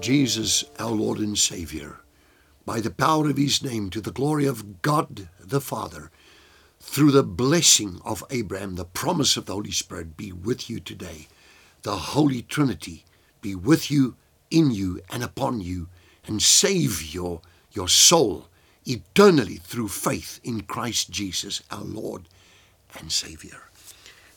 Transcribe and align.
Jesus, 0.00 0.64
our 0.78 0.92
Lord 0.92 1.18
and 1.18 1.36
Savior, 1.36 2.00
by 2.64 2.80
the 2.80 2.90
power 2.90 3.28
of 3.28 3.36
his 3.36 3.62
name, 3.62 3.90
to 3.90 4.00
the 4.00 4.12
glory 4.12 4.46
of 4.46 4.82
God 4.82 5.28
the 5.40 5.60
Father, 5.60 6.10
through 6.80 7.10
the 7.10 7.24
blessing 7.24 8.00
of 8.04 8.24
Abraham, 8.30 8.76
the 8.76 8.84
promise 8.84 9.36
of 9.36 9.46
the 9.46 9.54
Holy 9.54 9.72
Spirit 9.72 10.16
be 10.16 10.32
with 10.32 10.70
you 10.70 10.78
today. 10.78 11.26
The 11.82 11.96
Holy 11.96 12.42
Trinity 12.42 13.04
be 13.40 13.54
with 13.54 13.90
you, 13.90 14.16
in 14.50 14.70
you, 14.70 15.00
and 15.10 15.22
upon 15.22 15.60
you, 15.60 15.88
and 16.26 16.42
save 16.42 17.14
your, 17.14 17.40
your 17.72 17.88
soul 17.88 18.48
eternally 18.86 19.56
through 19.56 19.88
faith 19.88 20.40
in 20.44 20.62
Christ 20.62 21.10
Jesus, 21.10 21.62
our 21.70 21.84
Lord 21.84 22.28
and 22.98 23.10
Savior. 23.10 23.62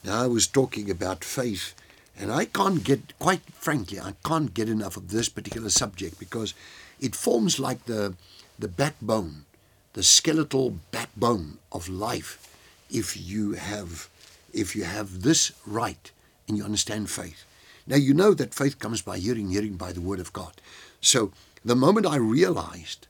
Now, 0.04 0.24
I 0.24 0.28
was 0.28 0.48
talking 0.48 0.90
about 0.90 1.24
faith 1.24 1.76
and 2.20 2.32
I 2.32 2.46
can't 2.46 2.84
get, 2.84 3.18
quite 3.20 3.42
frankly, 3.54 4.00
I 4.00 4.14
can't 4.26 4.54
get 4.54 4.70
enough 4.70 4.98
of 4.98 5.10
this 5.10 5.30
particular 5.30 5.70
subject 5.70 6.20
because 6.20 6.54
it 7.00 7.16
forms 7.16 7.60
like 7.60 7.86
the, 7.86 8.16
the 8.60 8.68
backbone, 8.68 9.46
the 9.94 10.04
skeletal 10.04 10.78
backbone 10.92 11.58
of 11.72 11.90
life 11.90 12.48
if 12.90 13.20
you 13.20 13.54
have 13.54 14.10
if 14.54 14.76
you 14.76 14.84
have 14.84 15.22
this 15.22 15.54
right 15.66 16.12
and 16.48 16.58
you 16.58 16.64
understand 16.64 17.10
faith. 17.10 17.46
Now 17.88 17.96
you 17.96 18.14
know 18.14 18.34
that 18.34 18.54
faith 18.54 18.80
comes 18.80 19.02
by 19.02 19.18
hearing, 19.18 19.50
hearing 19.50 19.76
by 19.76 19.94
the 19.94 20.02
word 20.02 20.20
of 20.20 20.34
God. 20.34 20.54
So 21.00 21.32
the 21.64 21.76
moment 21.76 22.06
I 22.06 22.18
realized 22.18 23.08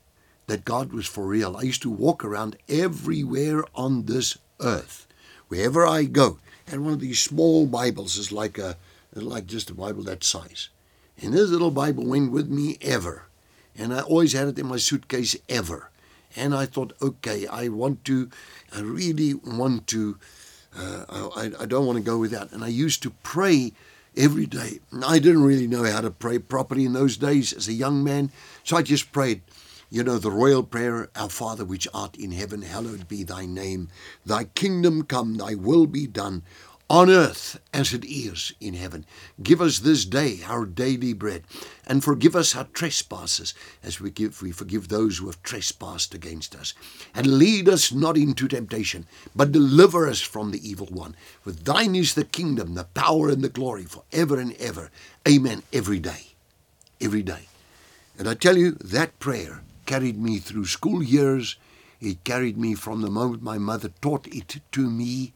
that 0.47 0.65
God 0.65 0.93
was 0.93 1.07
for 1.07 1.25
real, 1.25 1.57
I 1.57 1.63
used 1.63 1.81
to 1.81 1.89
walk 1.89 2.23
around 2.23 2.57
everywhere 2.69 3.63
on 3.75 4.05
this 4.05 4.37
earth, 4.59 5.07
wherever 5.47 5.85
I 5.85 6.03
go. 6.03 6.37
And 6.67 6.83
one 6.83 6.93
of 6.93 6.99
these 6.99 7.19
small 7.19 7.65
Bibles 7.65 8.17
is 8.17 8.31
like 8.31 8.57
a 8.57 8.77
like 9.13 9.45
just 9.45 9.69
a 9.69 9.73
Bible 9.73 10.03
that 10.03 10.23
size. 10.23 10.69
And 11.21 11.33
this 11.33 11.49
little 11.49 11.71
Bible 11.71 12.05
went 12.05 12.31
with 12.31 12.49
me 12.49 12.77
ever. 12.81 13.27
And 13.77 13.93
I 13.93 14.01
always 14.01 14.33
had 14.33 14.47
it 14.47 14.59
in 14.59 14.67
my 14.67 14.77
suitcase 14.77 15.35
ever. 15.49 15.89
And 16.35 16.55
I 16.55 16.65
thought, 16.65 16.93
okay, 17.01 17.45
I 17.47 17.67
want 17.67 18.05
to, 18.05 18.29
I 18.73 18.81
really 18.81 19.33
want 19.33 19.87
to, 19.87 20.17
uh, 20.77 21.05
I, 21.35 21.51
I 21.59 21.65
don't 21.65 21.85
want 21.85 21.97
to 21.97 22.03
go 22.03 22.17
without. 22.17 22.51
And 22.51 22.63
I 22.63 22.67
used 22.67 23.03
to 23.03 23.09
pray 23.23 23.73
every 24.15 24.45
day. 24.45 24.79
I 25.05 25.19
didn't 25.19 25.43
really 25.43 25.67
know 25.67 25.83
how 25.83 26.01
to 26.01 26.11
pray 26.11 26.39
properly 26.39 26.85
in 26.85 26.93
those 26.93 27.17
days 27.17 27.53
as 27.53 27.67
a 27.67 27.73
young 27.73 28.03
man. 28.03 28.31
So 28.63 28.77
I 28.77 28.81
just 28.81 29.11
prayed, 29.11 29.41
you 29.89 30.03
know, 30.03 30.17
the 30.17 30.31
royal 30.31 30.63
prayer, 30.63 31.09
Our 31.15 31.29
Father 31.29 31.65
which 31.65 31.87
art 31.93 32.15
in 32.17 32.31
heaven, 32.31 32.61
hallowed 32.61 33.07
be 33.07 33.23
thy 33.23 33.45
name. 33.45 33.89
Thy 34.25 34.45
kingdom 34.45 35.03
come, 35.03 35.35
thy 35.35 35.55
will 35.55 35.85
be 35.85 36.07
done 36.07 36.43
on 36.91 37.09
earth 37.09 37.57
as 37.73 37.93
it 37.93 38.03
is 38.03 38.51
in 38.59 38.73
heaven. 38.73 39.05
Give 39.41 39.61
us 39.61 39.79
this 39.79 40.03
day 40.03 40.41
our 40.45 40.65
daily 40.65 41.13
bread, 41.13 41.43
and 41.87 42.03
forgive 42.03 42.35
us 42.35 42.53
our 42.53 42.65
trespasses, 42.65 43.53
as 43.81 44.01
we, 44.01 44.11
give, 44.11 44.41
we 44.41 44.51
forgive 44.51 44.89
those 44.89 45.17
who 45.17 45.27
have 45.27 45.41
trespassed 45.41 46.13
against 46.13 46.53
us. 46.53 46.73
And 47.15 47.37
lead 47.39 47.69
us 47.69 47.93
not 47.93 48.17
into 48.17 48.49
temptation, 48.49 49.05
but 49.33 49.53
deliver 49.53 50.05
us 50.05 50.19
from 50.19 50.51
the 50.51 50.69
evil 50.69 50.87
one. 50.87 51.15
For 51.39 51.51
thine 51.51 51.95
is 51.95 52.13
the 52.13 52.25
kingdom, 52.25 52.73
the 52.73 52.83
power, 52.83 53.29
and 53.29 53.41
the 53.41 53.47
glory 53.47 53.85
for 53.85 54.03
ever 54.11 54.37
and 54.37 54.53
ever. 54.57 54.91
Amen. 55.25 55.63
Every 55.71 55.99
day. 55.99 56.33
Every 56.99 57.23
day. 57.23 57.47
And 58.19 58.27
I 58.27 58.33
tell 58.33 58.57
you, 58.57 58.71
that 58.71 59.17
prayer 59.17 59.61
carried 59.85 60.19
me 60.19 60.39
through 60.39 60.65
school 60.65 61.01
years. 61.01 61.55
It 62.01 62.25
carried 62.25 62.57
me 62.57 62.75
from 62.75 62.99
the 62.99 63.09
moment 63.09 63.43
my 63.43 63.57
mother 63.57 63.91
taught 64.01 64.27
it 64.27 64.59
to 64.73 64.89
me 64.89 65.31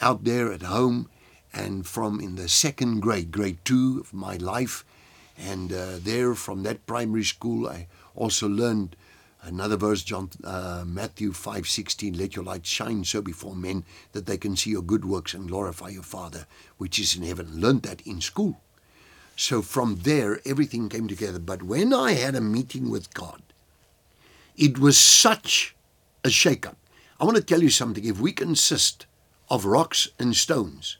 out 0.00 0.24
there 0.24 0.52
at 0.52 0.62
home 0.62 1.08
and 1.52 1.86
from 1.86 2.20
in 2.20 2.36
the 2.36 2.48
second 2.48 3.00
grade, 3.00 3.32
grade 3.32 3.58
two 3.64 4.00
of 4.00 4.12
my 4.12 4.36
life. 4.36 4.84
And 5.38 5.72
uh, 5.72 5.98
there 5.98 6.34
from 6.34 6.62
that 6.62 6.86
primary 6.86 7.24
school, 7.24 7.68
I 7.68 7.88
also 8.14 8.48
learned 8.48 8.96
another 9.42 9.76
verse, 9.76 10.02
John, 10.02 10.30
uh, 10.44 10.84
Matthew 10.86 11.32
5:16, 11.32 12.16
let 12.16 12.36
your 12.36 12.44
light 12.44 12.66
shine 12.66 13.04
so 13.04 13.22
before 13.22 13.54
men 13.54 13.84
that 14.12 14.26
they 14.26 14.38
can 14.38 14.56
see 14.56 14.70
your 14.70 14.82
good 14.82 15.04
works 15.04 15.34
and 15.34 15.48
glorify 15.48 15.88
your 15.88 16.02
Father 16.02 16.46
which 16.78 16.98
is 16.98 17.16
in 17.16 17.22
heaven. 17.22 17.60
Learned 17.60 17.82
that 17.82 18.00
in 18.02 18.20
school. 18.20 18.60
So 19.36 19.60
from 19.60 19.96
there, 19.96 20.40
everything 20.46 20.88
came 20.88 21.08
together. 21.08 21.38
But 21.38 21.62
when 21.62 21.92
I 21.92 22.12
had 22.12 22.34
a 22.34 22.40
meeting 22.40 22.90
with 22.90 23.12
God, 23.12 23.42
it 24.56 24.78
was 24.78 24.96
such 24.96 25.76
a 26.24 26.30
shake-up. 26.30 26.78
I 27.20 27.24
want 27.24 27.36
to 27.36 27.42
tell 27.42 27.62
you 27.62 27.70
something. 27.70 28.04
If 28.04 28.18
we 28.18 28.32
consist 28.32 29.06
of 29.48 29.64
rocks 29.64 30.08
and 30.18 30.34
stones. 30.36 30.96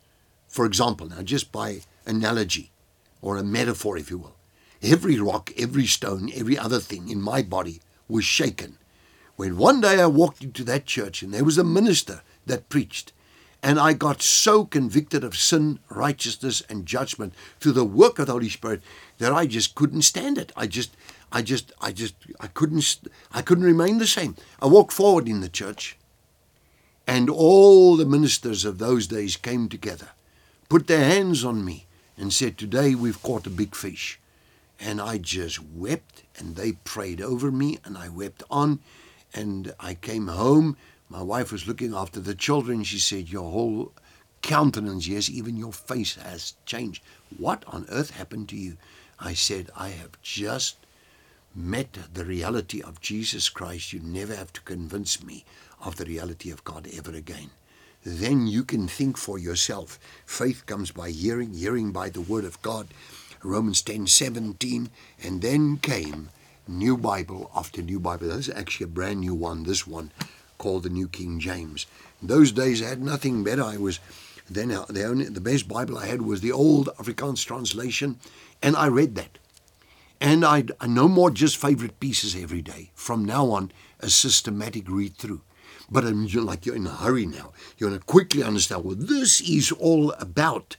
For 0.48 0.64
example, 0.64 1.08
now 1.08 1.22
just 1.22 1.52
by 1.52 1.82
analogy 2.06 2.70
or 3.20 3.36
a 3.36 3.42
metaphor, 3.42 3.96
if 3.96 4.10
you 4.10 4.18
will, 4.18 4.36
every 4.82 5.18
rock, 5.18 5.52
every 5.58 5.86
stone, 5.86 6.30
every 6.34 6.56
other 6.56 6.78
thing 6.78 7.08
in 7.08 7.20
my 7.20 7.42
body 7.42 7.80
was 8.08 8.24
shaken. 8.24 8.78
When 9.36 9.56
one 9.56 9.80
day 9.80 10.00
I 10.00 10.06
walked 10.06 10.42
into 10.42 10.64
that 10.64 10.86
church 10.86 11.22
and 11.22 11.34
there 11.34 11.44
was 11.44 11.58
a 11.58 11.64
minister 11.64 12.22
that 12.46 12.68
preached, 12.68 13.12
and 13.62 13.80
I 13.80 13.94
got 13.94 14.22
so 14.22 14.64
convicted 14.64 15.24
of 15.24 15.36
sin, 15.36 15.80
righteousness, 15.88 16.62
and 16.68 16.86
judgment 16.86 17.34
through 17.58 17.72
the 17.72 17.84
work 17.84 18.18
of 18.18 18.26
the 18.26 18.32
Holy 18.32 18.48
Spirit 18.48 18.82
that 19.18 19.32
I 19.32 19.46
just 19.46 19.74
couldn't 19.74 20.02
stand 20.02 20.38
it. 20.38 20.52
I 20.56 20.66
just, 20.66 20.96
I 21.32 21.42
just, 21.42 21.72
I 21.80 21.90
just, 21.90 22.14
I 22.38 22.46
couldn't, 22.46 22.98
I 23.32 23.42
couldn't 23.42 23.64
remain 23.64 23.98
the 23.98 24.06
same. 24.06 24.36
I 24.62 24.66
walked 24.66 24.92
forward 24.92 25.28
in 25.28 25.40
the 25.40 25.48
church 25.48 25.98
and 27.06 27.30
all 27.30 27.96
the 27.96 28.04
ministers 28.04 28.64
of 28.64 28.78
those 28.78 29.06
days 29.06 29.36
came 29.36 29.68
together, 29.68 30.08
put 30.68 30.86
their 30.86 31.04
hands 31.04 31.44
on 31.44 31.64
me, 31.64 31.86
and 32.16 32.32
said, 32.32 32.58
Today 32.58 32.94
we've 32.94 33.22
caught 33.22 33.46
a 33.46 33.50
big 33.50 33.74
fish. 33.74 34.18
And 34.78 35.00
I 35.00 35.18
just 35.18 35.62
wept, 35.62 36.24
and 36.36 36.56
they 36.56 36.72
prayed 36.72 37.20
over 37.20 37.50
me, 37.50 37.78
and 37.84 37.96
I 37.96 38.08
wept 38.08 38.42
on. 38.50 38.80
And 39.32 39.74
I 39.78 39.94
came 39.94 40.28
home. 40.28 40.76
My 41.08 41.22
wife 41.22 41.52
was 41.52 41.68
looking 41.68 41.94
after 41.94 42.20
the 42.20 42.34
children. 42.34 42.82
She 42.82 42.98
said, 42.98 43.28
Your 43.28 43.50
whole 43.50 43.92
countenance, 44.42 45.06
yes, 45.06 45.30
even 45.30 45.56
your 45.56 45.72
face 45.72 46.16
has 46.16 46.54
changed. 46.66 47.02
What 47.38 47.64
on 47.66 47.86
earth 47.90 48.10
happened 48.10 48.48
to 48.50 48.56
you? 48.56 48.76
I 49.18 49.34
said, 49.34 49.70
I 49.76 49.90
have 49.90 50.20
just 50.22 50.76
met 51.56 51.98
the 52.12 52.24
reality 52.24 52.82
of 52.82 53.00
Jesus 53.00 53.48
Christ. 53.48 53.92
You 53.92 54.00
never 54.00 54.34
have 54.36 54.52
to 54.52 54.60
convince 54.60 55.24
me 55.24 55.44
of 55.82 55.96
the 55.96 56.04
reality 56.04 56.50
of 56.50 56.64
God 56.64 56.86
ever 56.92 57.12
again. 57.12 57.50
Then 58.04 58.46
you 58.46 58.62
can 58.62 58.86
think 58.86 59.16
for 59.16 59.38
yourself. 59.38 59.98
Faith 60.26 60.66
comes 60.66 60.90
by 60.90 61.10
hearing, 61.10 61.54
hearing 61.54 61.90
by 61.90 62.10
the 62.10 62.20
word 62.20 62.44
of 62.44 62.60
God. 62.62 62.88
Romans 63.42 63.82
10 63.82 64.06
17. 64.06 64.90
And 65.22 65.42
then 65.42 65.78
came 65.78 66.28
New 66.68 66.96
Bible 66.96 67.50
after 67.56 67.82
New 67.82 67.98
Bible. 67.98 68.28
That's 68.28 68.48
actually 68.48 68.84
a 68.84 68.88
brand 68.88 69.20
new 69.20 69.34
one, 69.34 69.64
this 69.64 69.86
one 69.86 70.12
called 70.58 70.82
the 70.82 70.88
New 70.88 71.08
King 71.08 71.40
James. 71.40 71.86
In 72.20 72.28
those 72.28 72.52
days, 72.52 72.82
I 72.82 72.88
had 72.88 73.02
nothing 73.02 73.44
better. 73.44 73.62
I 73.62 73.76
was 73.76 74.00
then 74.48 74.70
uh, 74.70 74.84
the 74.88 75.04
only 75.04 75.24
the 75.26 75.40
best 75.40 75.68
Bible 75.68 75.98
I 75.98 76.06
had 76.06 76.22
was 76.22 76.40
the 76.40 76.52
old 76.52 76.88
Afrikaans 76.98 77.44
translation, 77.44 78.20
and 78.62 78.76
I 78.76 78.86
read 78.86 79.14
that. 79.16 79.38
And 80.20 80.44
I, 80.44 80.58
I 80.58 80.84
uh, 80.84 80.86
no 80.86 81.08
more 81.08 81.30
just 81.30 81.56
favorite 81.56 82.00
pieces 82.00 82.34
every 82.34 82.62
day. 82.62 82.90
From 82.94 83.24
now 83.24 83.50
on, 83.50 83.70
a 84.00 84.08
systematic 84.08 84.88
read 84.88 85.16
through. 85.16 85.42
But 85.90 86.04
you're 86.04 86.42
like 86.42 86.66
you're 86.66 86.76
in 86.76 86.86
a 86.86 86.90
hurry 86.90 87.26
now. 87.26 87.52
You 87.78 87.88
want 87.88 88.00
to 88.00 88.06
quickly 88.06 88.42
understand 88.42 88.84
what 88.84 89.06
this 89.06 89.40
is 89.40 89.70
all 89.72 90.12
about. 90.12 90.76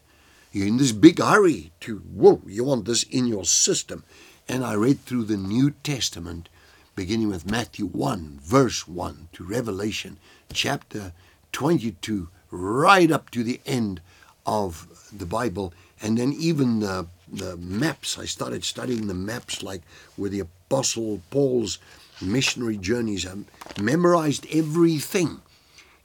You're 0.52 0.68
in 0.68 0.78
this 0.78 0.92
big 0.92 1.20
hurry 1.20 1.72
to, 1.82 2.00
whoa, 2.00 2.42
you 2.46 2.64
want 2.64 2.86
this 2.86 3.04
in 3.04 3.28
your 3.28 3.46
system. 3.46 4.04
And 4.50 4.64
I 4.66 4.74
read 4.74 5.02
through 5.02 5.26
the 5.26 5.38
New 5.38 5.72
Testament, 5.72 6.50
beginning 6.96 7.30
with 7.30 7.50
Matthew 7.50 7.86
1, 7.86 8.40
verse 8.42 8.88
1, 8.88 9.30
to 9.34 9.44
Revelation 9.44 10.18
chapter 10.52 11.14
22, 11.52 12.30
right 12.50 13.12
up 13.12 13.30
to 13.32 13.44
the 13.44 13.62
end 13.66 14.02
of 14.46 15.10
the 15.12 15.26
Bible. 15.26 15.74
And 16.02 16.18
then 16.18 16.34
even 16.34 16.80
the, 16.80 17.08
the 17.32 17.58
maps. 17.58 18.18
I 18.18 18.26
started 18.26 18.64
studying 18.64 19.08
the 19.08 19.14
maps, 19.14 19.62
like 19.62 19.82
with 20.18 20.32
the 20.32 20.40
Apostle 20.40 21.22
Paul's 21.30 21.80
missionary 22.22 22.78
journeys. 22.78 23.26
I 23.26 23.36
memorized 23.82 24.46
everything. 24.52 25.42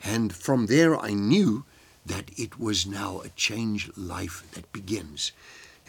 And 0.05 0.35
from 0.35 0.67
there, 0.67 0.99
I 0.99 1.13
knew 1.13 1.65
that 2.05 2.31
it 2.37 2.59
was 2.59 2.87
now 2.87 3.21
a 3.21 3.29
changed 3.31 3.97
life 3.97 4.45
that 4.53 4.73
begins. 4.73 5.33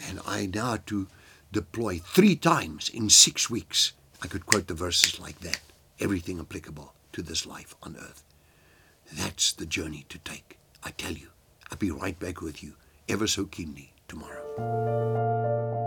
And 0.08 0.20
I 0.26 0.46
now 0.46 0.78
to 0.86 1.08
deploy 1.52 1.98
three 1.98 2.36
times 2.36 2.88
in 2.88 3.10
six 3.10 3.50
weeks. 3.50 3.92
I 4.22 4.26
could 4.26 4.46
quote 4.46 4.68
the 4.68 4.74
verses 4.74 5.20
like 5.20 5.40
that, 5.40 5.60
everything 6.00 6.38
applicable 6.38 6.94
to 7.12 7.22
this 7.22 7.46
life 7.46 7.74
on 7.82 7.96
earth. 7.96 8.22
That's 9.12 9.52
the 9.52 9.66
journey 9.66 10.06
to 10.08 10.18
take. 10.18 10.58
I 10.82 10.90
tell 10.90 11.12
you, 11.12 11.28
I'll 11.70 11.78
be 11.78 11.90
right 11.90 12.18
back 12.18 12.40
with 12.40 12.62
you 12.62 12.74
ever 13.08 13.26
so 13.26 13.44
keenly 13.44 13.93
tomorrow. 14.08 15.83